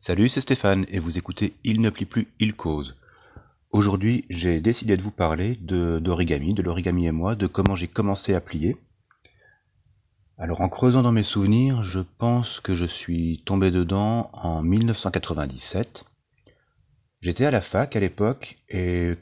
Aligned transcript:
Salut, 0.00 0.28
c'est 0.28 0.40
Stéphane 0.40 0.86
et 0.90 1.00
vous 1.00 1.18
écoutez 1.18 1.54
Il 1.64 1.80
ne 1.80 1.90
plie 1.90 2.04
plus, 2.04 2.28
il 2.38 2.54
cause. 2.54 2.94
Aujourd'hui, 3.72 4.24
j'ai 4.30 4.60
décidé 4.60 4.96
de 4.96 5.02
vous 5.02 5.10
parler 5.10 5.56
de 5.60 5.98
d'origami, 5.98 6.54
de 6.54 6.62
l'origami 6.62 7.08
et 7.08 7.10
moi, 7.10 7.34
de 7.34 7.48
comment 7.48 7.74
j'ai 7.74 7.88
commencé 7.88 8.32
à 8.32 8.40
plier. 8.40 8.76
Alors 10.36 10.60
en 10.60 10.68
creusant 10.68 11.02
dans 11.02 11.10
mes 11.10 11.24
souvenirs, 11.24 11.82
je 11.82 11.98
pense 11.98 12.60
que 12.60 12.76
je 12.76 12.84
suis 12.84 13.42
tombé 13.44 13.72
dedans 13.72 14.30
en 14.34 14.62
1997. 14.62 16.04
J'étais 17.20 17.46
à 17.46 17.50
la 17.50 17.60
fac 17.60 17.96
à 17.96 18.00
l'époque 18.00 18.54
et 18.68 19.16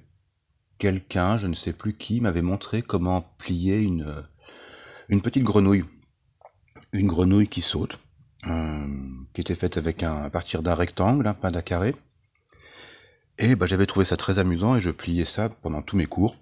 quelqu'un, 0.76 1.38
je 1.38 1.46
ne 1.46 1.54
sais 1.54 1.72
plus 1.72 1.94
qui, 1.94 2.20
m'avait 2.20 2.42
montré 2.42 2.82
comment 2.82 3.22
plier 3.38 3.80
une, 3.80 4.22
petite 5.22 5.42
grenouille. 5.42 5.84
Une 6.92 7.06
grenouille 7.06 7.48
qui 7.48 7.62
saute, 7.62 7.98
qui 9.32 9.40
était 9.40 9.54
faite 9.54 9.76
avec 9.76 10.02
un, 10.02 10.22
à 10.22 10.30
partir 10.30 10.62
d'un 10.62 10.74
rectangle, 10.74 11.32
pas 11.40 11.50
d'un 11.50 11.62
carré. 11.62 11.94
Et 13.38 13.54
bah, 13.54 13.66
j'avais 13.66 13.86
trouvé 13.86 14.04
ça 14.04 14.16
très 14.16 14.38
amusant 14.38 14.76
et 14.76 14.80
je 14.80 14.90
pliais 14.90 15.24
ça 15.24 15.48
pendant 15.62 15.82
tous 15.82 15.96
mes 15.96 16.06
cours, 16.06 16.36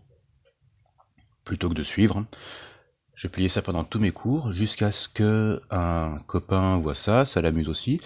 plutôt 1.45 1.68
que 1.68 1.74
de 1.74 1.82
suivre. 1.82 2.24
Je 3.14 3.28
pliais 3.28 3.48
ça 3.48 3.62
pendant 3.62 3.84
tous 3.84 4.00
mes 4.00 4.10
cours 4.12 4.52
jusqu'à 4.52 4.92
ce 4.92 5.09
que 5.09 5.60
un 5.70 6.18
copain 6.26 6.76
voit 6.76 6.95
ça, 6.95 7.24
ça 7.24 7.40
l'amuse 7.40 7.68
aussi, 7.68 8.00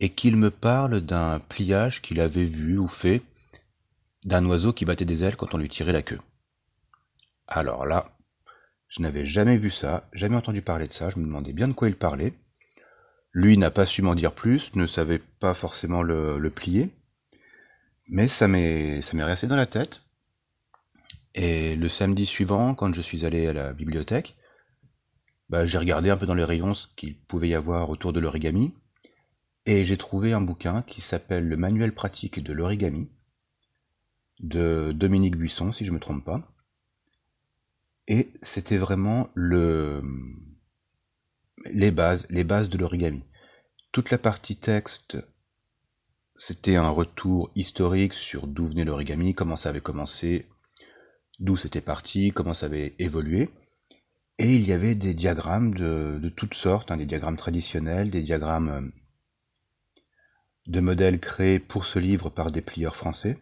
et 0.00 0.10
qu'il 0.10 0.36
me 0.36 0.50
parle 0.50 1.00
d'un 1.00 1.40
pliage 1.40 2.02
qu'il 2.02 2.20
avait 2.20 2.44
vu 2.44 2.78
ou 2.78 2.88
fait 2.88 3.22
d'un 4.24 4.44
oiseau 4.46 4.72
qui 4.72 4.84
battait 4.84 5.04
des 5.04 5.24
ailes 5.24 5.36
quand 5.36 5.54
on 5.54 5.58
lui 5.58 5.68
tirait 5.68 5.92
la 5.92 6.02
queue. 6.02 6.20
Alors 7.46 7.86
là, 7.86 8.16
je 8.88 9.02
n'avais 9.02 9.24
jamais 9.24 9.56
vu 9.56 9.70
ça, 9.70 10.08
jamais 10.12 10.36
entendu 10.36 10.62
parler 10.62 10.88
de 10.88 10.92
ça, 10.92 11.10
je 11.10 11.18
me 11.18 11.24
demandais 11.24 11.52
bien 11.52 11.68
de 11.68 11.72
quoi 11.72 11.88
il 11.88 11.96
parlait. 11.96 12.34
Lui 13.36 13.58
n'a 13.58 13.70
pas 13.70 13.84
su 13.84 14.00
m'en 14.00 14.14
dire 14.14 14.32
plus, 14.32 14.74
ne 14.76 14.86
savait 14.86 15.18
pas 15.18 15.52
forcément 15.52 16.02
le, 16.02 16.48
plier, 16.48 16.88
mais 18.08 18.28
ça 18.28 18.48
m'est 18.48 19.02
resté 19.12 19.46
dans 19.46 19.58
la 19.58 19.66
tête. 19.66 20.00
Et 21.34 21.76
le 21.76 21.90
samedi 21.90 22.24
suivant, 22.24 22.74
quand 22.74 22.94
je 22.94 23.02
suis 23.02 23.26
allé 23.26 23.46
à 23.46 23.52
la 23.52 23.74
bibliothèque, 23.74 24.36
bah, 25.50 25.66
j'ai 25.66 25.76
regardé 25.76 26.08
un 26.08 26.16
peu 26.16 26.24
dans 26.24 26.32
les 26.32 26.44
rayons 26.44 26.72
ce 26.72 26.86
qu'il 26.96 27.14
pouvait 27.14 27.50
y 27.50 27.54
avoir 27.54 27.90
autour 27.90 28.14
de 28.14 28.20
l'origami, 28.20 28.72
et 29.66 29.84
j'ai 29.84 29.98
trouvé 29.98 30.32
un 30.32 30.40
bouquin 30.40 30.80
qui 30.80 31.02
s'appelle 31.02 31.46
Le 31.46 31.58
manuel 31.58 31.92
pratique 31.92 32.42
de 32.42 32.54
l'origami, 32.54 33.10
de 34.40 34.92
Dominique 34.92 35.36
Buisson, 35.36 35.72
si 35.72 35.84
je 35.84 35.92
me 35.92 36.00
trompe 36.00 36.24
pas. 36.24 36.40
Et 38.08 38.32
c'était 38.40 38.78
vraiment 38.78 39.28
le, 39.34 40.02
les 41.72 41.90
bases, 41.90 42.26
les 42.30 42.44
bases 42.44 42.68
de 42.68 42.78
l'origami. 42.78 43.24
Toute 43.92 44.10
la 44.10 44.18
partie 44.18 44.56
texte, 44.56 45.18
c'était 46.36 46.76
un 46.76 46.90
retour 46.90 47.50
historique 47.54 48.14
sur 48.14 48.46
d'où 48.46 48.66
venait 48.66 48.84
l'origami, 48.84 49.34
comment 49.34 49.56
ça 49.56 49.70
avait 49.70 49.80
commencé, 49.80 50.46
d'où 51.38 51.56
c'était 51.56 51.80
parti, 51.80 52.30
comment 52.30 52.54
ça 52.54 52.66
avait 52.66 52.94
évolué. 52.98 53.50
Et 54.38 54.54
il 54.54 54.66
y 54.66 54.72
avait 54.72 54.94
des 54.94 55.14
diagrammes 55.14 55.74
de, 55.74 56.28
toutes 56.36 56.54
sortes, 56.54 56.90
hein, 56.90 56.98
des 56.98 57.06
diagrammes 57.06 57.38
traditionnels, 57.38 58.10
des 58.10 58.22
diagrammes 58.22 58.68
euh, 58.68 58.82
de 60.66 60.80
modèles 60.80 61.20
créés 61.20 61.58
pour 61.58 61.86
ce 61.86 61.98
livre 61.98 62.28
par 62.28 62.50
des 62.50 62.60
plieurs 62.60 62.96
français. 62.96 63.38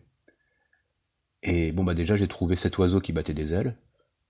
Et 1.42 1.72
bon 1.72 1.84
bah 1.84 1.94
déjà 1.94 2.16
j'ai 2.16 2.28
trouvé 2.28 2.56
cet 2.56 2.78
oiseau 2.78 3.00
qui 3.00 3.12
battait 3.12 3.34
des 3.34 3.52
ailes. 3.54 3.76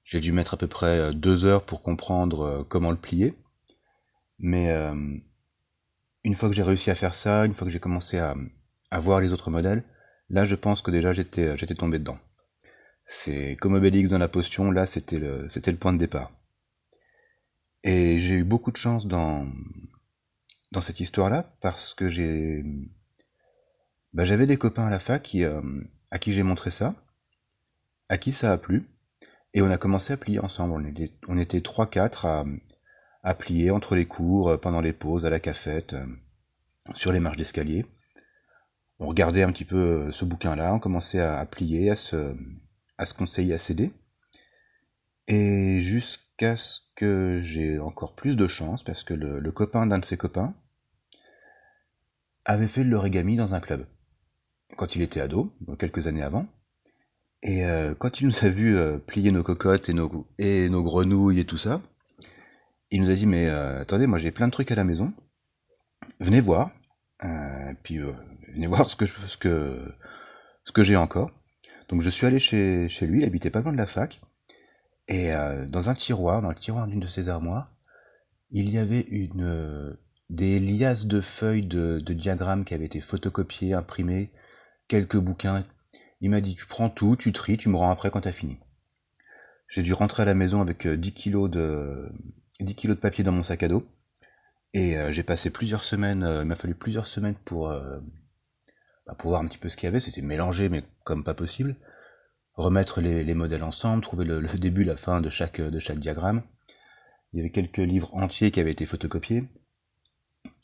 J'ai 0.05 0.21
dû 0.21 0.33
mettre 0.33 0.55
à 0.55 0.57
peu 0.57 0.67
près 0.67 0.99
euh, 0.99 1.13
deux 1.13 1.45
heures 1.45 1.65
pour 1.65 1.83
comprendre 1.83 2.41
euh, 2.43 2.65
comment 2.65 2.91
le 2.91 2.97
plier. 2.97 3.35
Mais 4.39 4.71
euh, 4.71 4.95
une 6.25 6.35
fois 6.35 6.49
que 6.49 6.55
j'ai 6.55 6.63
réussi 6.63 6.91
à 6.91 6.95
faire 6.95 7.15
ça, 7.15 7.45
une 7.47 7.55
fois 7.55 7.67
que 7.67 7.73
j'ai 7.73 7.81
commencé 7.81 8.19
à, 8.19 8.35
voir 8.99 9.21
les 9.21 9.33
autres 9.33 9.51
modèles, 9.51 9.85
là 10.31 10.47
je 10.47 10.55
pense 10.55 10.81
que 10.81 10.93
déjà 10.93 11.13
j'étais 11.13 11.57
j'étais 11.57 11.75
tombé 11.75 11.99
dedans. 11.99 12.19
C'est 13.07 13.57
comme 13.61 13.75
Obélix 13.75 14.11
dans 14.11 14.19
la 14.19 14.29
potion, 14.29 14.71
là 14.71 14.87
c'était 14.87 15.19
le 15.19 15.77
point 15.77 15.93
de 15.93 15.99
départ. 15.99 16.33
Et 17.83 18.19
j'ai 18.19 18.37
eu 18.37 18.45
beaucoup 18.45 18.71
de 18.71 18.77
chance 18.77 19.07
dans 19.07 19.47
cette 20.81 21.01
histoire-là 21.01 21.57
parce 21.61 21.95
que 21.95 22.09
j'ai 22.09 22.65
bah, 24.15 24.25
j'avais 24.25 24.47
des 24.47 24.57
copains 24.57 24.87
à 24.87 24.91
la 24.91 25.01
fac 25.01 25.35
euh, 25.35 25.61
à 26.13 26.21
qui 26.21 26.33
j'ai 26.33 26.45
montré 26.45 26.71
ça, 26.71 26.95
à 28.09 28.17
qui 28.17 28.31
ça 28.31 28.53
a 28.53 28.59
plu, 28.59 28.89
et 29.55 29.61
on 29.61 29.71
a 29.71 29.77
commencé 29.77 30.13
à 30.13 30.17
plier 30.17 30.39
ensemble. 30.39 30.73
On 30.75 30.85
était, 30.85 31.13
on 31.27 31.37
était 31.37 31.59
3-4 31.59 32.27
à, 32.27 32.45
à 33.25 33.35
plier 33.35 33.71
entre 33.71 33.97
les 33.97 34.05
cours, 34.05 34.51
euh, 34.51 34.57
pendant 34.59 34.83
les 34.83 34.93
pauses, 34.93 35.27
à 35.27 35.31
la 35.31 35.41
cafette, 35.41 35.95
euh, 35.95 36.07
sur 36.95 37.11
les 37.11 37.21
marches 37.21 37.39
d'escalier. 37.39 37.87
On 39.01 39.07
regardait 39.09 39.43
un 39.43 39.51
petit 39.51 39.65
peu 39.65 40.13
ce 40.13 40.25
bouquin-là, 40.25 40.75
on 40.75 40.79
commençait 40.79 41.21
à, 41.21 41.45
plier, 41.47 41.91
à 41.91 41.97
se, 41.97 42.37
à 42.99 43.07
se 43.07 43.15
conseiller, 43.15 43.55
à 43.55 43.59
s'aider. 43.59 43.93
Et 45.27 45.81
jusqu'à 45.81 46.57
ce 46.57 46.81
que 46.95 47.41
j'ai 47.43 47.79
encore 47.79 48.15
plus 48.15 48.37
de 48.37 48.47
chance, 48.47 48.85
parce 48.85 49.03
que 49.03 49.15
le, 49.15 49.51
copain 49.51 49.87
d'un 49.87 49.99
de 49.99 50.05
ses 50.05 50.17
copains 50.17 50.55
avait 52.45 52.69
fait 52.69 52.85
de 52.85 52.91
l'origami 52.91 53.37
dans 53.37 53.55
un 53.55 53.61
club. 53.61 53.87
Quand 54.77 54.95
il 54.95 55.03
était 55.03 55.21
ado, 55.21 55.53
quelques 55.79 56.07
années 56.07 56.23
avant. 56.23 56.47
Et 57.43 57.65
euh, 57.65 57.95
quand 57.95 58.21
il 58.21 58.27
nous 58.27 58.45
a 58.45 58.49
vu 58.49 58.77
euh, 58.77 58.99
plier 58.99 59.33
nos 59.33 59.43
cocottes 59.43 59.89
et 59.89 60.69
nos 60.69 60.83
grenouilles 60.83 61.41
et 61.41 61.47
tout 61.47 61.57
ça, 61.57 61.81
il 62.95 63.03
nous 63.03 63.11
a 63.11 63.15
dit 63.15 63.27
mais 63.27 63.49
euh, 63.49 63.81
attendez, 63.81 64.07
moi 64.07 64.21
j'ai 64.21 64.31
plein 64.31 64.47
de 64.47 64.53
trucs 64.53 64.71
à 64.71 64.77
la 64.77 64.85
maison, 64.85 65.13
venez 66.21 66.41
voir, 66.41 66.71
euh, 67.25 67.75
puis 67.83 67.99
euh, 67.99 68.13
venez 68.53 68.69
voir 68.69 68.89
ce 68.89 68.95
que 68.95 70.83
j'ai 70.85 70.95
encore. 70.95 71.33
Donc 71.89 72.03
je 72.03 72.11
suis 72.11 72.25
allé 72.25 72.39
chez, 72.39 72.89
lui, 73.03 73.23
il 73.23 73.25
habitait 73.25 73.51
pas 73.51 73.63
loin 73.63 73.73
de 73.73 73.77
la 73.77 73.89
fac, 73.89 74.21
et 75.09 75.33
dans 75.69 75.91
un 75.91 75.95
tiroir, 75.95 76.41
dans 76.41 76.51
le 76.51 76.55
tiroir 76.55 76.87
d'une 76.87 77.01
de 77.01 77.09
ses 77.09 77.29
armoires, 77.29 77.75
il 78.51 78.71
y 78.71 78.79
avait 78.79 79.07
une 79.09 79.99
des 80.31 80.61
liasses 80.61 81.07
de 81.07 81.21
feuilles 81.21 81.67
de, 81.67 81.99
de 81.99 82.13
diagrammes 82.15 82.65
qui 82.65 82.75
avaient 82.75 82.87
été 82.87 83.01
photocopiées, 83.01 83.75
imprimées, 83.75 84.31
quelques 84.87 85.19
bouquins. 85.19 85.67
Il 86.21 86.31
m'a 86.31 86.41
dit 86.41 86.55
tu 86.55 86.67
prends 86.67 86.91
tout, 86.91 87.17
tu 87.17 87.33
tries, 87.33 87.59
tu 87.59 87.69
me 87.69 87.77
rends 87.77 87.91
après 87.91 88.13
quand 88.13 88.21
t'as 88.21 88.33
fini. 88.33 88.61
J'ai 89.67 89.83
dû 89.83 89.93
rentrer 89.95 90.23
à 90.23 90.27
la 90.27 90.35
maison 90.35 90.61
avec 90.61 90.87
10 90.87 91.13
kilos 91.13 91.51
de 91.51 92.09
10 92.61 92.75
kilos 92.75 92.97
de 92.97 93.01
papier 93.01 93.25
dans 93.25 93.33
mon 93.33 93.43
sac 93.43 93.63
à 93.63 93.69
dos. 93.69 93.87
Et 94.75 94.97
euh, 94.97 95.13
j'ai 95.13 95.23
passé 95.23 95.51
plusieurs 95.51 95.85
semaines, 95.85 96.25
euh, 96.25 96.43
il 96.43 96.47
m'a 96.47 96.57
fallu 96.57 96.75
plusieurs 96.75 97.07
semaines 97.07 97.37
pour, 97.45 97.69
euh, 97.69 98.01
bah, 99.07 99.15
pour 99.17 99.31
voir 99.31 99.41
un 99.41 99.47
petit 99.47 99.59
peu 99.59 99.69
ce 99.69 99.77
qu'il 99.77 99.87
y 99.87 99.89
avait, 99.89 100.01
c'était 100.01 100.21
mélangé 100.21 100.69
mais 100.69 100.83
comme 101.05 101.23
pas 101.23 101.35
possible. 101.35 101.77
Remettre 102.55 103.01
les, 103.01 103.25
les 103.25 103.35
modèles 103.35 103.63
ensemble, 103.63 104.03
trouver 104.03 104.25
le, 104.25 104.43
début, 104.59 104.85
la 104.85 104.97
fin 104.97 105.21
de 105.21 105.31
chaque, 105.31 105.61
de 105.61 105.79
chaque 105.79 106.01
diagramme. 106.01 106.43
Il 107.33 107.39
y 107.39 107.41
avait 107.41 107.51
quelques 107.51 107.79
livres 107.79 108.15
entiers 108.15 108.51
qui 108.51 108.61
avaient 108.61 108.73
été 108.73 108.85
photocopiés. 108.85 109.45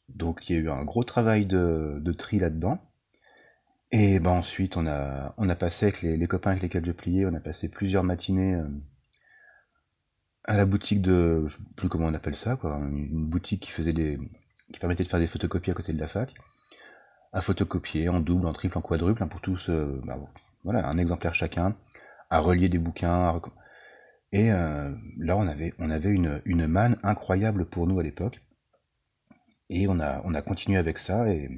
Donc 0.08 0.48
il 0.48 0.56
y 0.56 0.58
a 0.58 0.62
eu 0.62 0.70
un 0.70 0.84
gros 0.84 1.04
travail 1.04 1.46
de, 1.46 1.98
de 2.00 2.12
tri 2.12 2.38
là-dedans. 2.38 2.80
Et 3.92 4.20
ben 4.20 4.30
ensuite 4.30 4.76
on 4.76 4.86
a, 4.86 5.34
on 5.36 5.48
a 5.48 5.56
passé 5.56 5.86
avec 5.86 6.02
les, 6.02 6.16
les, 6.16 6.26
copains 6.28 6.50
avec 6.50 6.62
lesquels 6.62 6.84
je 6.84 6.92
pliais, 6.92 7.26
on 7.26 7.34
a 7.34 7.40
passé 7.40 7.68
plusieurs 7.68 8.04
matinées 8.04 8.60
à 10.44 10.56
la 10.56 10.66
boutique 10.66 11.02
de, 11.02 11.44
je 11.48 11.56
sais 11.56 11.62
plus 11.76 11.88
comment 11.88 12.06
on 12.06 12.14
appelle 12.14 12.36
ça, 12.36 12.56
quoi, 12.56 12.76
une 12.78 13.26
boutique 13.26 13.62
qui 13.62 13.70
faisait 13.70 13.92
des, 13.92 14.18
qui 14.72 14.78
permettait 14.78 15.04
de 15.04 15.08
faire 15.08 15.20
des 15.20 15.26
photocopies 15.26 15.70
à 15.70 15.74
côté 15.74 15.92
de 15.92 16.00
la 16.00 16.08
fac, 16.08 16.34
à 17.32 17.40
photocopier 17.42 18.08
en 18.08 18.20
double, 18.20 18.46
en 18.46 18.52
triple, 18.52 18.78
en 18.78 18.80
quadruple, 18.80 19.22
hein, 19.22 19.28
pour 19.28 19.40
tous, 19.40 19.68
euh, 19.70 20.00
bah, 20.04 20.18
voilà, 20.64 20.88
un 20.88 20.98
exemplaire 20.98 21.34
chacun, 21.34 21.76
à 22.30 22.38
relier 22.40 22.68
des 22.68 22.78
bouquins, 22.78 23.40
et 24.32 24.52
euh, 24.52 24.94
là 25.18 25.36
on 25.36 25.46
avait, 25.46 25.74
on 25.78 25.90
avait 25.90 26.10
une, 26.10 26.40
une 26.44 26.66
manne 26.66 26.96
incroyable 27.02 27.66
pour 27.66 27.86
nous 27.86 27.98
à 27.98 28.02
l'époque, 28.02 28.40
et 29.68 29.86
on 29.88 30.00
a, 30.00 30.22
on 30.24 30.34
a 30.34 30.42
continué 30.42 30.78
avec 30.78 30.98
ça, 30.98 31.28
et 31.28 31.48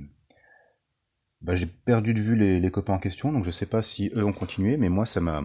bah, 1.40 1.54
j'ai 1.54 1.66
perdu 1.66 2.14
de 2.14 2.20
vue 2.20 2.36
les, 2.36 2.60
les 2.60 2.70
copains 2.70 2.94
en 2.94 2.98
question, 2.98 3.32
donc 3.32 3.44
je 3.44 3.50
sais 3.50 3.66
pas 3.66 3.82
si 3.82 4.10
eux 4.16 4.24
ont 4.24 4.32
continué, 4.32 4.76
mais 4.76 4.88
moi 4.88 5.06
ça 5.06 5.20
m'a, 5.20 5.42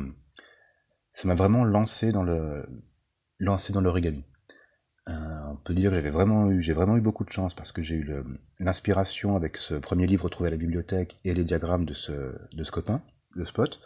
ça 1.12 1.28
m'a 1.28 1.36
vraiment 1.36 1.64
lancé 1.64 2.12
dans 2.12 2.24
le, 2.24 2.66
lancé 3.40 3.74
dans 3.74 3.82
l'origami. 3.82 4.24
Euh, 5.08 5.40
on 5.48 5.56
peut 5.56 5.74
dire 5.74 5.90
que 5.90 5.96
j'avais 5.96 6.10
vraiment 6.10 6.50
eu, 6.50 6.62
j'ai 6.62 6.74
vraiment 6.74 6.98
eu 6.98 7.02
beaucoup 7.02 7.24
de 7.24 7.30
chance 7.30 7.54
parce 7.54 7.72
que 7.72 7.82
j'ai 7.82 7.96
eu 7.96 8.10
l'inspiration 8.60 9.36
avec 9.36 9.58
ce 9.58 9.76
premier 9.76 10.06
livre 10.06 10.28
trouvé 10.28 10.48
à 10.48 10.52
la 10.52 10.58
bibliothèque 10.58 11.18
et 11.24 11.34
les 11.34 11.46
diagrammes 11.46 11.86
de 11.86 11.94
ce, 11.94 12.36
de 12.52 12.64
ce 12.64 12.72
copain, 12.72 13.02
le 13.36 13.46
spot, 13.46 13.80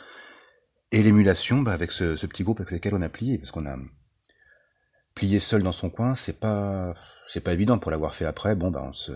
et 0.91 1.03
l'émulation 1.03 1.61
bah, 1.61 1.73
avec 1.73 1.91
ce, 1.91 2.25
petit 2.25 2.43
groupe 2.43 2.59
avec 2.59 2.71
lequel 2.71 2.95
on 2.95 3.01
a 3.01 3.09
plié, 3.09 3.37
parce 3.37 3.51
qu'on 3.51 3.67
a 3.67 3.77
plié 5.13 5.39
seul 5.39 5.61
dans 5.61 5.71
son 5.71 5.89
coin, 5.89 6.15
c'est 6.15 6.39
pas, 6.39 6.95
c'est 7.27 7.41
pas 7.41 7.53
évident 7.53 7.77
pour 7.77 7.91
l'avoir 7.91 8.15
fait 8.15 8.25
après. 8.25 8.55
Bon, 8.55 8.71
bah 8.71 8.81
on 8.83 8.93
se, 8.93 9.11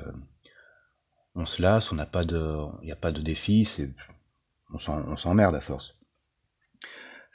on 1.33 1.45
se 1.45 1.61
lasse, 1.61 1.91
on 1.91 1.95
n'a 1.95 2.05
pas 2.05 2.23
de, 2.23 2.55
il 2.81 2.85
n'y 2.85 2.91
a 2.91 2.97
pas 2.97 3.11
de 3.11 3.21
défi, 3.21 3.65
c'est, 3.65 3.89
on 4.71 5.15
s'emmerde 5.15 5.55
à 5.55 5.61
force. 5.61 5.95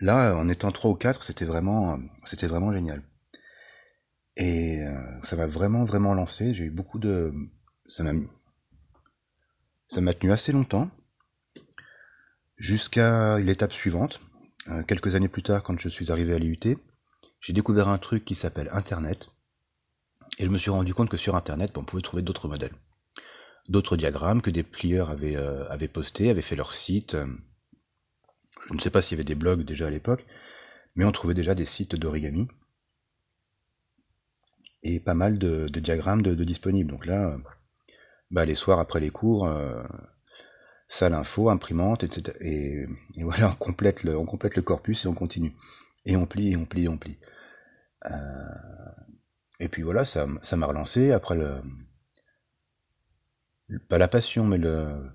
Là, 0.00 0.34
en 0.36 0.48
étant 0.48 0.72
trois 0.72 0.90
ou 0.90 0.94
quatre, 0.94 1.22
c'était 1.22 1.44
vraiment, 1.44 1.98
c'était 2.24 2.46
vraiment 2.46 2.72
génial. 2.72 3.02
Et 4.36 4.82
euh, 4.82 5.20
ça 5.22 5.36
m'a 5.36 5.46
vraiment, 5.46 5.84
vraiment 5.84 6.14
lancé. 6.14 6.54
J'ai 6.54 6.64
eu 6.64 6.70
beaucoup 6.70 6.98
de, 6.98 7.32
ça 7.86 8.02
m'a, 8.02 8.12
Ça 9.88 10.00
m'a 10.00 10.14
tenu 10.14 10.32
assez 10.32 10.52
longtemps, 10.52 10.90
jusqu'à 12.56 13.38
l'étape 13.38 13.72
suivante. 13.72 14.20
Euh, 14.68 14.82
quelques 14.84 15.14
années 15.14 15.28
plus 15.28 15.42
tard, 15.42 15.62
quand 15.62 15.78
je 15.78 15.88
suis 15.88 16.10
arrivé 16.10 16.34
à 16.34 16.38
l'IUT, 16.38 16.78
j'ai 17.40 17.52
découvert 17.52 17.88
un 17.88 17.98
truc 17.98 18.24
qui 18.24 18.34
s'appelle 18.34 18.70
Internet. 18.72 19.28
Et 20.38 20.46
je 20.46 20.50
me 20.50 20.58
suis 20.58 20.70
rendu 20.70 20.94
compte 20.94 21.10
que 21.10 21.16
sur 21.18 21.36
Internet, 21.36 21.76
on 21.76 21.84
pouvait 21.84 22.02
trouver 22.02 22.22
d'autres 22.22 22.48
modèles. 22.48 22.74
D'autres 23.68 23.96
diagrammes 23.96 24.40
que 24.40 24.50
des 24.50 24.62
plieurs 24.62 25.10
avaient, 25.10 25.36
euh, 25.36 25.68
avaient 25.68 25.88
postés, 25.88 26.30
avaient 26.30 26.40
fait 26.40 26.56
leur 26.56 26.72
site. 26.72 27.16
Je 28.68 28.74
ne 28.74 28.80
sais 28.80 28.90
pas 28.90 29.02
s'il 29.02 29.16
y 29.16 29.20
avait 29.20 29.24
des 29.24 29.34
blogs 29.34 29.64
déjà 29.64 29.86
à 29.86 29.90
l'époque, 29.90 30.26
mais 30.94 31.04
on 31.04 31.12
trouvait 31.12 31.34
déjà 31.34 31.54
des 31.54 31.64
sites 31.64 31.96
d'origami. 31.96 32.48
Et 34.82 35.00
pas 35.00 35.14
mal 35.14 35.38
de, 35.38 35.68
diagrammes 35.68 36.22
de, 36.22 36.34
disponibles. 36.44 36.90
Donc 36.90 37.06
là, 37.06 37.36
bah, 38.30 38.44
les 38.44 38.54
soirs 38.54 38.78
après 38.78 39.00
les 39.00 39.10
cours, 39.10 39.46
euh, 39.46 39.84
salle 40.88 41.14
info, 41.14 41.50
imprimante, 41.50 42.04
etc. 42.04 42.36
Et, 42.40 42.86
voilà, 43.22 43.50
on 43.50 43.54
complète, 43.54 44.04
le, 44.04 44.62
corpus 44.62 45.04
et 45.04 45.08
on 45.08 45.14
continue. 45.14 45.54
Et 46.06 46.16
on 46.16 46.26
plie, 46.26 46.52
et 46.52 46.56
on 46.56 46.64
plie, 46.64 46.84
et 46.84 46.88
on 46.88 46.96
plie. 46.96 47.18
Euh, 48.10 48.10
et 49.58 49.68
puis 49.68 49.82
voilà, 49.82 50.04
ça 50.04 50.26
m'a 50.26 50.66
relancé. 50.66 51.12
Après, 51.12 51.36
le, 51.36 51.62
pas 53.88 53.98
la 53.98 54.08
passion, 54.08 54.46
mais 54.46 54.58
le, 54.58 55.10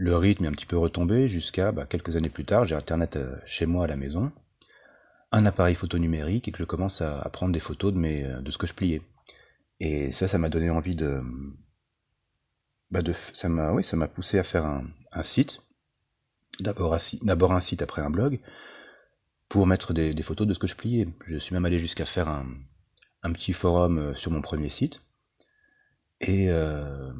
le 0.00 0.16
rythme 0.16 0.46
est 0.46 0.48
un 0.48 0.52
petit 0.52 0.64
peu 0.64 0.78
retombé 0.78 1.28
jusqu'à 1.28 1.72
bah, 1.72 1.84
quelques 1.84 2.16
années 2.16 2.30
plus 2.30 2.46
tard. 2.46 2.64
J'ai 2.64 2.74
Internet 2.74 3.16
euh, 3.16 3.36
chez 3.44 3.66
moi 3.66 3.84
à 3.84 3.86
la 3.86 3.96
maison, 3.96 4.32
un 5.30 5.44
appareil 5.44 5.74
photo 5.74 5.98
numérique 5.98 6.48
et 6.48 6.52
que 6.52 6.58
je 6.58 6.64
commence 6.64 7.02
à, 7.02 7.28
prendre 7.28 7.52
des 7.52 7.60
photos 7.60 7.92
de, 7.92 7.98
mes, 7.98 8.24
de 8.24 8.50
ce 8.50 8.56
que 8.56 8.66
je 8.66 8.72
pliais. 8.72 9.02
Et 9.78 10.10
ça, 10.10 10.26
ça 10.26 10.38
m'a 10.38 10.48
donné 10.48 10.70
envie 10.70 10.94
de, 10.94 11.22
bah 12.90 13.02
de, 13.02 13.12
ça 13.12 13.50
m'a 13.50 13.74
oui, 13.74 13.84
ça 13.84 13.98
m'a 13.98 14.08
poussé 14.08 14.38
à 14.38 14.44
faire 14.44 14.64
un, 14.64 15.22
site. 15.22 15.60
D'abord 16.60 16.94
un, 16.94 17.60
site, 17.60 17.82
après 17.82 18.00
un 18.00 18.10
blog, 18.10 18.40
pour 19.50 19.66
mettre 19.66 19.92
des, 19.92 20.22
photos 20.22 20.46
de 20.46 20.54
ce 20.54 20.58
que 20.58 20.66
je 20.66 20.76
pliais. 20.76 21.08
Je 21.26 21.36
suis 21.36 21.52
même 21.52 21.66
allé 21.66 21.78
jusqu'à 21.78 22.06
faire 22.06 22.28
un, 22.28 23.32
petit 23.34 23.52
forum 23.52 23.98
euh, 23.98 24.14
sur 24.14 24.30
mon 24.30 24.40
premier 24.40 24.70
site. 24.70 25.02
Et 26.22 26.48
euh, 26.48 27.12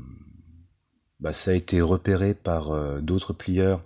bah, 1.20 1.32
ça 1.32 1.50
a 1.50 1.54
été 1.54 1.80
repéré 1.80 2.34
par 2.34 2.70
euh, 2.70 3.00
d'autres 3.00 3.32
plieurs 3.32 3.84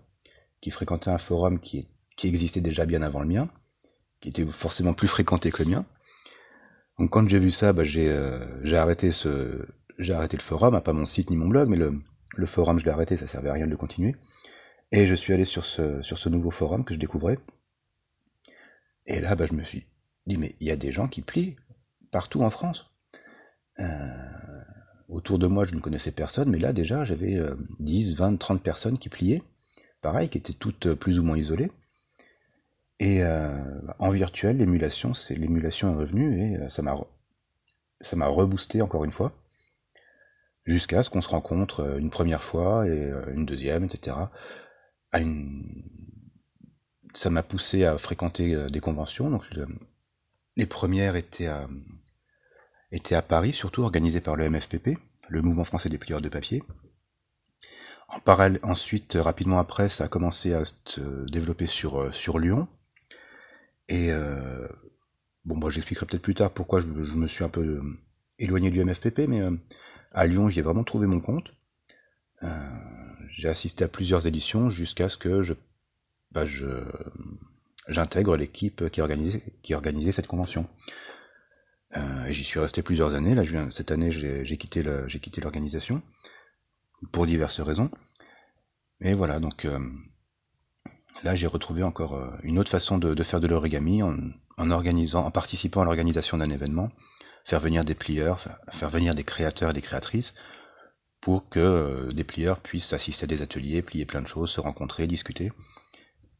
qui 0.60 0.70
fréquentaient 0.70 1.10
un 1.10 1.18
forum 1.18 1.58
qui, 1.58 1.88
existait 2.22 2.60
déjà 2.60 2.86
bien 2.86 3.02
avant 3.02 3.20
le 3.20 3.26
mien, 3.26 3.50
qui 4.20 4.28
était 4.30 4.46
forcément 4.46 4.94
plus 4.94 5.08
fréquenté 5.08 5.50
que 5.50 5.62
le 5.62 5.70
mien. 5.70 5.86
Donc 6.98 7.10
quand 7.10 7.28
j'ai 7.28 7.40
vu 7.40 7.50
ça, 7.50 7.72
bah, 7.72 7.84
j'ai 7.84 8.08
euh, 8.08 8.62
j'ai 8.62 8.76
arrêté 8.76 10.36
le 10.36 10.42
forum, 10.42 10.80
pas 10.80 10.92
mon 10.92 11.06
site 11.06 11.30
ni 11.30 11.36
mon 11.36 11.48
blog, 11.48 11.68
mais 11.68 11.76
le, 11.76 12.46
forum 12.46 12.78
je 12.78 12.84
l'ai 12.84 12.92
arrêté, 12.92 13.16
ça 13.16 13.26
servait 13.26 13.50
à 13.50 13.52
rien 13.52 13.66
de 13.66 13.76
continuer. 13.76 14.14
Et 14.92 15.06
je 15.06 15.14
suis 15.14 15.32
allé 15.32 15.44
sur 15.44 15.64
ce, 15.64 16.00
sur 16.02 16.18
ce 16.18 16.28
nouveau 16.28 16.50
forum 16.50 16.84
que 16.84 16.94
je 16.94 16.98
découvrais. 16.98 17.38
Et 19.06 19.20
là, 19.20 19.34
bah, 19.34 19.46
je 19.46 19.54
me 19.54 19.64
suis 19.64 19.86
dit, 20.26 20.38
mais 20.38 20.54
il 20.60 20.68
y 20.68 20.70
a 20.70 20.76
des 20.76 20.92
gens 20.92 21.08
qui 21.08 21.20
plient 21.20 21.56
partout 22.10 22.42
en 22.42 22.50
France. 22.50 22.90
Euh, 23.80 24.53
autour 25.08 25.38
de 25.38 25.46
moi, 25.46 25.64
je 25.64 25.74
ne 25.74 25.80
connaissais 25.80 26.10
personne, 26.10 26.50
mais 26.50 26.58
là 26.58 26.72
déjà, 26.72 27.04
j'avais 27.04 27.40
10, 27.80 28.14
20, 28.14 28.36
30 28.36 28.62
personnes 28.62 28.98
qui 28.98 29.08
pliaient. 29.08 29.42
Pareil, 30.00 30.28
qui 30.28 30.38
étaient 30.38 30.52
toutes 30.52 30.94
plus 30.94 31.18
ou 31.18 31.22
moins 31.22 31.38
isolées. 31.38 31.70
Et 33.00 33.22
euh, 33.22 33.80
en 33.98 34.10
virtuel, 34.10 34.58
l'émulation, 34.58 35.14
c'est 35.14 35.34
l'émulation 35.34 35.92
est 35.92 35.96
revenue 35.96 36.40
et 36.40 36.56
euh, 36.56 36.68
ça 36.68 36.82
m'a 36.82 36.96
ça 38.00 38.16
m'a 38.16 38.26
reboosté 38.26 38.82
encore 38.82 39.04
une 39.04 39.10
fois 39.10 39.32
jusqu'à 40.66 41.02
ce 41.02 41.10
qu'on 41.10 41.20
se 41.20 41.28
rencontre 41.28 41.80
euh, 41.80 41.98
une 41.98 42.10
première 42.10 42.42
fois 42.42 42.86
et 42.86 42.90
euh, 42.90 43.32
une 43.34 43.46
deuxième, 43.46 43.84
etc. 43.84 44.16
Ça 47.14 47.30
m'a 47.30 47.42
poussé 47.42 47.84
à 47.84 47.96
fréquenter 47.98 48.54
euh, 48.54 48.66
des 48.68 48.80
conventions. 48.80 49.30
Donc 49.30 49.44
les 50.56 50.66
premières 50.66 51.16
étaient 51.16 51.46
à... 51.46 51.68
étaient 52.94 53.14
à 53.14 53.22
Paris, 53.22 53.52
surtout 53.52 53.82
organisées 53.82 54.20
par 54.20 54.36
le 54.36 54.48
MFPP, 54.48 54.98
le 55.28 55.42
Mouvement 55.42 55.64
français 55.64 55.88
des 55.88 55.98
plieurs 55.98 56.20
de 56.20 56.28
papier. 56.28 56.62
En 58.08 58.20
parallèle, 58.20 58.60
ensuite, 58.62 59.18
rapidement 59.20 59.58
après, 59.58 59.88
ça 59.88 60.04
a 60.04 60.08
commencé 60.08 60.54
à 60.54 60.64
se 60.64 61.26
développer 61.30 61.66
sur, 61.66 62.14
sur 62.14 62.38
Lyon. 62.38 62.68
Et 63.88 64.10
bon, 65.44 65.56
moi, 65.56 65.70
j'expliquerai 65.70 66.06
peut-être 66.06 66.22
plus 66.22 66.34
tard 66.34 66.50
pourquoi 66.50 66.80
je, 66.80 66.86
me 66.86 67.26
suis 67.26 67.44
un 67.44 67.48
peu 67.48 67.80
éloigné 68.38 68.70
du 68.70 68.84
MFPP, 68.84 69.20
mais 69.28 69.42
à 70.12 70.26
Lyon, 70.26 70.48
j'y 70.48 70.60
ai 70.60 70.62
vraiment 70.62 70.84
trouvé 70.84 71.06
mon 71.06 71.20
compte. 71.20 71.52
Euh, 72.44 72.48
j'ai 73.30 73.48
assisté 73.48 73.84
à 73.84 73.88
plusieurs 73.88 74.26
éditions 74.26 74.68
jusqu'à 74.68 75.08
ce 75.08 75.16
que 75.16 75.42
je, 75.42 75.54
bah, 76.30 76.46
je 76.46 76.66
j'intègre 77.88 78.36
l'équipe 78.36 78.88
qui 78.90 79.00
qui 79.62 79.74
organisait 79.74 80.12
cette 80.12 80.26
convention. 80.26 80.68
Euh, 81.96 82.26
j'y 82.30 82.44
suis 82.44 82.60
resté 82.60 82.82
plusieurs 82.82 83.14
années. 83.14 83.34
Là, 83.34 83.42
cette 83.70 83.90
année, 83.90 84.10
j'ai 84.10 84.56
quitté 84.56 84.82
l'organisation 84.82 86.02
pour 87.12 87.26
diverses 87.26 87.60
raisons. 87.60 87.90
Et 89.00 89.12
voilà, 89.12 89.40
donc 89.40 89.64
euh, 89.64 89.78
là, 91.22 91.34
j'ai 91.34 91.46
retrouvé 91.46 91.82
encore 91.82 92.14
euh, 92.14 92.30
une 92.42 92.58
autre 92.58 92.70
façon 92.70 92.98
de, 92.98 93.22
faire 93.22 93.40
de 93.40 93.46
l'origami 93.46 94.02
en, 94.02 94.16
en 94.56 94.70
organisant, 94.70 95.24
en 95.24 95.30
participant 95.30 95.82
à 95.82 95.84
l'organisation 95.84 96.38
d'un 96.38 96.50
événement 96.50 96.90
faire 97.44 97.60
venir 97.60 97.84
des 97.84 97.94
plieurs, 97.94 98.40
faire 98.72 98.88
venir 98.88 99.14
des 99.14 99.24
créateurs 99.24 99.70
et 99.70 99.74
des 99.74 99.82
créatrices 99.82 100.32
pour 101.20 101.50
que 101.50 101.60
euh, 101.60 102.12
des 102.12 102.24
plieurs 102.24 102.60
puissent 102.60 102.94
assister 102.94 103.24
à 103.24 103.26
des 103.26 103.42
ateliers, 103.42 103.82
plier 103.82 104.06
plein 104.06 104.22
de 104.22 104.26
choses, 104.26 104.50
se 104.50 104.62
rencontrer, 104.62 105.06
discuter. 105.06 105.52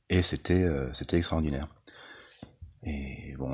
Et 0.08 0.22
c'était 0.22 0.66
c'était 0.92 1.18
extraordinaire. 1.18 1.68
Et 2.82 3.34
bon, 3.38 3.50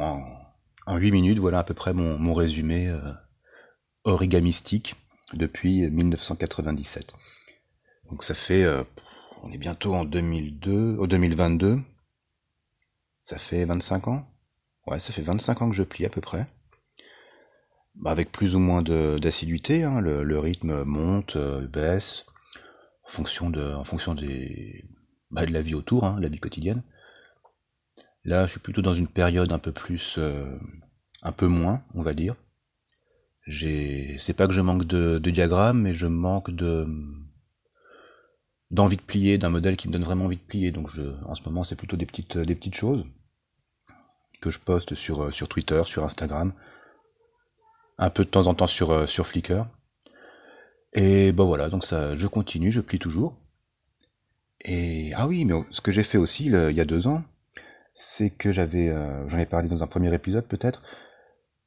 en, 0.90 0.96
huit 0.96 1.12
minutes, 1.12 1.38
voilà 1.38 1.60
à 1.60 1.64
peu 1.64 1.74
près 1.74 1.92
mon, 1.92 2.18
mon 2.18 2.34
résumé 2.34 2.88
euh, 2.88 3.00
origamistique 4.04 4.96
depuis 5.34 5.88
1997. 5.88 7.14
Donc 8.10 8.24
ça 8.24 8.34
fait, 8.34 8.66
on 9.42 9.52
est 9.52 9.58
bientôt 9.58 9.94
en 9.94 10.04
2002, 10.04 10.96
au 10.98 11.06
2022. 11.06 11.78
Ça 13.24 13.38
fait 13.38 13.64
25 13.64 14.08
ans? 14.08 14.26
Ouais, 14.86 14.98
ça 14.98 15.12
fait 15.12 15.22
25 15.22 15.62
ans 15.62 15.70
que 15.70 15.76
je 15.76 15.84
plie 15.84 16.04
à 16.04 16.08
peu 16.08 16.20
près. 16.20 16.48
Bah, 17.96 18.10
avec 18.10 18.32
plus 18.32 18.56
ou 18.56 18.58
moins 18.58 18.82
d'assiduité, 18.82 19.84
hein, 19.84 20.00
le, 20.00 20.38
rythme 20.38 20.84
monte, 20.84 21.36
euh, 21.36 21.66
baisse, 21.66 22.24
en 23.04 23.08
fonction 23.08 23.50
de, 23.50 23.74
en 23.74 23.84
fonction 23.84 24.14
des, 24.14 24.84
bah, 25.30 25.44
de 25.44 25.52
la 25.52 25.60
vie 25.60 25.74
autour, 25.74 26.04
hein, 26.04 26.18
la 26.20 26.28
vie 26.28 26.38
quotidienne. 26.38 26.82
Là, 28.24 28.46
je 28.46 28.52
suis 28.52 28.60
plutôt 28.60 28.82
dans 28.82 28.94
une 28.94 29.08
période 29.08 29.52
un 29.52 29.58
peu 29.58 29.72
plus, 29.72 30.16
euh, 30.18 30.58
un 31.22 31.32
peu 31.32 31.46
moins, 31.46 31.82
on 31.94 32.02
va 32.02 32.12
dire. 32.12 32.34
J'ai, 33.46 34.16
c'est 34.18 34.34
pas 34.34 34.46
que 34.46 34.52
je 34.52 34.60
manque 34.60 34.84
de, 34.84 35.18
de 35.18 35.30
diagrammes, 35.30 35.80
mais 35.80 35.94
je 35.94 36.06
manque 36.06 36.50
de 36.50 36.86
d'envie 38.70 38.96
de 38.96 39.02
plier, 39.02 39.36
d'un 39.36 39.48
modèle 39.48 39.76
qui 39.76 39.88
me 39.88 39.92
donne 39.92 40.04
vraiment 40.04 40.26
envie 40.26 40.36
de 40.36 40.42
plier. 40.42 40.70
Donc, 40.70 40.88
je, 40.90 41.02
en 41.24 41.34
ce 41.34 41.42
moment, 41.42 41.64
c'est 41.64 41.74
plutôt 41.74 41.96
des 41.96 42.06
petites, 42.06 42.38
des 42.38 42.54
petites 42.54 42.76
choses 42.76 43.04
que 44.40 44.50
je 44.50 44.60
poste 44.60 44.94
sur, 44.94 45.32
sur 45.34 45.48
Twitter, 45.48 45.82
sur 45.86 46.04
Instagram, 46.04 46.52
un 47.98 48.10
peu 48.10 48.24
de 48.24 48.30
temps 48.30 48.46
en 48.46 48.54
temps 48.54 48.66
sur, 48.66 48.90
euh, 48.90 49.06
sur 49.06 49.26
Flickr. 49.26 49.66
Et 50.92 51.32
ben 51.32 51.44
voilà, 51.44 51.68
donc 51.68 51.84
ça, 51.84 52.16
je 52.16 52.26
continue, 52.26 52.72
je 52.72 52.80
plie 52.80 52.98
toujours. 52.98 53.36
Et 54.62 55.12
ah 55.14 55.26
oui, 55.26 55.44
mais 55.44 55.54
ce 55.70 55.80
que 55.80 55.92
j'ai 55.92 56.02
fait 56.02 56.18
aussi 56.18 56.46
il 56.46 56.76
y 56.76 56.80
a 56.80 56.84
deux 56.84 57.06
ans, 57.06 57.22
c'est 58.00 58.30
que 58.30 58.50
j'avais, 58.50 58.88
euh, 58.88 59.28
j'en 59.28 59.38
ai 59.38 59.46
parlé 59.46 59.68
dans 59.68 59.82
un 59.82 59.86
premier 59.86 60.12
épisode 60.14 60.46
peut-être, 60.46 60.82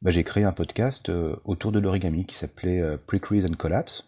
bah, 0.02 0.12
j'ai 0.12 0.24
créé 0.24 0.44
un 0.44 0.52
podcast 0.52 1.10
euh, 1.10 1.36
autour 1.46 1.72
de 1.72 1.80
l'origami 1.80 2.26
qui 2.26 2.36
s'appelait 2.36 2.98
Pre-Crease 3.08 3.46
and 3.46 3.56
Collapse. 3.56 4.06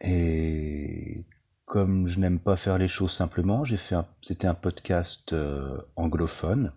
Et 0.00 1.26
comme 1.64 2.06
je 2.06 2.18
n'aime 2.18 2.40
pas 2.40 2.56
faire 2.56 2.78
les 2.78 2.88
choses 2.88 3.12
simplement, 3.12 3.64
j'ai 3.64 3.76
fait, 3.76 3.96
c'était 4.22 4.48
un 4.48 4.54
podcast 4.54 5.34
anglophone 5.96 6.72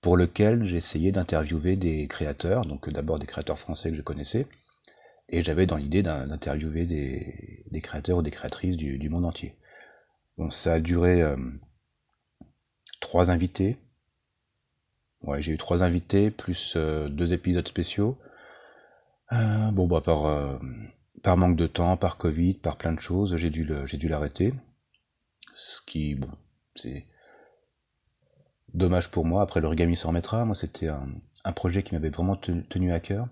pour 0.00 0.16
lequel 0.16 0.64
j'ai 0.64 0.76
essayé 0.78 1.12
d'interviewer 1.12 1.76
des 1.76 2.08
créateurs, 2.08 2.64
donc 2.64 2.90
d'abord 2.90 3.18
des 3.18 3.26
créateurs 3.26 3.58
français 3.58 3.90
que 3.90 3.96
je 3.96 4.02
connaissais, 4.02 4.46
et 5.28 5.42
j'avais 5.42 5.66
dans 5.66 5.76
l'idée 5.76 6.02
d'interviewer 6.02 6.86
des, 6.86 7.80
créateurs 7.80 8.18
ou 8.18 8.22
des 8.22 8.30
créatrices 8.30 8.76
du, 8.76 9.08
monde 9.08 9.24
entier. 9.24 9.56
Bon, 10.36 10.50
ça 10.50 10.74
a 10.74 10.80
duré 10.80 11.22
euh, 11.22 11.36
trois 13.02 13.30
invités. 13.30 13.76
Ouais, 15.22 15.42
j'ai 15.42 15.52
eu 15.52 15.58
trois 15.58 15.82
invités, 15.82 16.30
plus 16.30 16.74
euh, 16.76 17.10
deux 17.10 17.34
épisodes 17.34 17.68
spéciaux. 17.68 18.16
Euh, 19.32 19.70
bon, 19.72 19.86
bah, 19.86 20.00
par, 20.00 20.60
par 21.22 21.36
manque 21.36 21.56
de 21.56 21.66
temps, 21.66 21.96
par 21.98 22.16
Covid, 22.16 22.54
par 22.54 22.76
plein 22.76 22.92
de 22.92 23.00
choses, 23.00 23.36
j'ai 23.36 23.50
dû 23.50 24.08
l'arrêter. 24.08 24.54
Ce 25.54 25.80
qui, 25.82 26.14
bon, 26.14 26.28
c'est 26.74 27.06
dommage 28.74 29.10
pour 29.10 29.24
moi. 29.24 29.42
Après, 29.42 29.60
l'origami 29.60 29.96
s'en 29.96 30.08
remettra. 30.08 30.44
Moi, 30.44 30.54
c'était 30.54 30.88
un, 30.88 31.52
projet 31.54 31.82
qui 31.82 31.94
m'avait 31.94 32.10
vraiment 32.10 32.36
tenu 32.36 32.92
à 32.92 33.00
cœur, 33.00 33.26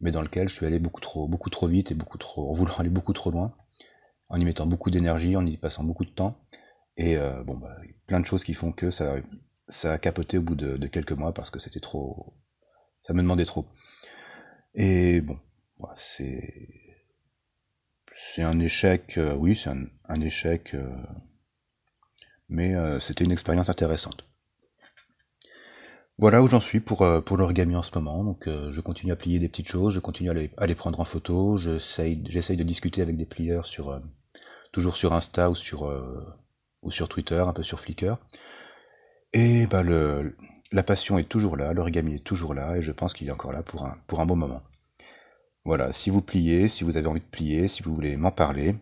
mais 0.00 0.10
dans 0.10 0.22
lequel 0.22 0.48
je 0.48 0.54
suis 0.54 0.66
allé 0.66 0.78
beaucoup 0.78 1.00
trop, 1.00 1.26
beaucoup 1.26 1.50
trop 1.50 1.66
vite 1.66 1.90
et 1.90 1.94
beaucoup 1.94 2.18
trop, 2.18 2.50
en 2.50 2.52
voulant 2.52 2.74
aller 2.78 2.90
beaucoup 2.90 3.12
trop 3.12 3.30
loin. 3.30 3.54
en 4.28 4.38
y 4.38 4.44
mettant 4.44 4.66
beaucoup 4.66 4.90
d'énergie, 4.90 5.36
en 5.36 5.46
y 5.46 5.56
passant 5.56 5.84
beaucoup 5.84 6.04
de 6.04 6.10
temps. 6.10 6.38
Et 6.96 7.16
euh, 7.16 7.42
bon, 7.44 7.58
bah, 7.58 7.76
plein 8.06 8.20
de 8.20 8.26
choses 8.26 8.44
qui 8.44 8.54
font 8.54 8.72
que 8.72 8.90
ça, 8.90 9.16
a 9.84 9.98
capoté 9.98 10.38
au 10.38 10.42
bout 10.42 10.54
de, 10.54 10.86
quelques 10.86 11.12
mois 11.12 11.32
parce 11.32 11.50
que 11.50 11.58
c'était 11.58 11.80
trop. 11.80 12.34
Ça 13.02 13.12
me 13.12 13.22
demandait 13.22 13.44
trop. 13.44 13.66
Et 14.74 15.20
bon, 15.20 15.38
c'est. 15.94 16.68
C'est 18.08 18.42
un 18.42 18.60
échec, 18.60 19.18
euh, 19.18 19.34
oui, 19.34 19.56
c'est 19.56 19.70
un, 20.08 20.20
échec, 20.20 20.74
euh, 20.74 20.88
mais 22.48 22.74
c'était 23.00 23.24
une 23.24 23.32
expérience 23.32 23.68
intéressante. 23.68 24.26
Voilà 26.18 26.42
où 26.42 26.48
j'en 26.48 26.60
suis 26.60 26.80
pour, 26.80 27.04
pour 27.24 27.36
l'origami 27.36 27.76
en 27.76 27.82
ce 27.82 27.90
moment. 27.94 28.24
Donc 28.24 28.48
je 28.48 28.80
continue 28.80 29.12
à 29.12 29.16
plier 29.16 29.38
des 29.38 29.48
petites 29.48 29.68
choses, 29.68 29.92
je 29.92 30.00
continue 30.00 30.30
à 30.30 30.34
les, 30.34 30.50
à 30.56 30.66
les 30.66 30.74
prendre 30.74 30.98
en 31.00 31.04
photo, 31.04 31.58
j'essaye 31.58 32.16
de 32.16 32.62
discuter 32.62 33.02
avec 33.02 33.18
des 33.18 33.26
plieurs 33.26 33.66
sur 33.66 34.00
toujours 34.72 34.96
sur 34.96 35.12
Insta 35.12 35.50
ou 35.50 35.54
sur 35.54 35.92
ou 36.86 36.90
sur 36.90 37.08
Twitter, 37.08 37.38
un 37.38 37.52
peu 37.52 37.62
sur 37.62 37.80
Flickr. 37.80 38.16
Et 39.32 39.66
bah 39.66 39.82
le, 39.82 40.36
la 40.72 40.82
passion 40.82 41.18
est 41.18 41.28
toujours 41.28 41.56
là, 41.56 41.72
l'origami 41.74 42.14
est 42.14 42.24
toujours 42.24 42.54
là, 42.54 42.76
et 42.76 42.82
je 42.82 42.92
pense 42.92 43.12
qu'il 43.12 43.28
est 43.28 43.32
encore 43.32 43.52
là 43.52 43.62
pour 43.62 43.84
un, 43.84 43.98
pour 44.06 44.20
un 44.20 44.26
bon 44.26 44.36
moment. 44.36 44.62
Voilà, 45.64 45.92
si 45.92 46.10
vous 46.10 46.22
pliez, 46.22 46.68
si 46.68 46.84
vous 46.84 46.96
avez 46.96 47.08
envie 47.08 47.20
de 47.20 47.26
plier, 47.26 47.68
si 47.68 47.82
vous 47.82 47.94
voulez 47.94 48.16
m'en 48.16 48.30
parler, 48.30 48.76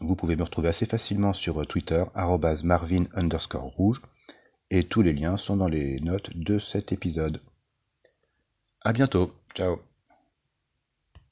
vous 0.00 0.14
pouvez 0.14 0.36
me 0.36 0.42
retrouver 0.42 0.68
assez 0.68 0.86
facilement 0.86 1.32
sur 1.32 1.66
Twitter, 1.66 2.04
marvin 2.64 3.04
underscore 3.14 3.64
rouge, 3.64 4.00
et 4.70 4.84
tous 4.84 5.02
les 5.02 5.12
liens 5.12 5.36
sont 5.36 5.56
dans 5.56 5.68
les 5.68 6.00
notes 6.00 6.36
de 6.36 6.58
cet 6.58 6.92
épisode. 6.92 7.40
À 8.82 8.92
bientôt, 8.92 9.34
ciao 9.54 9.89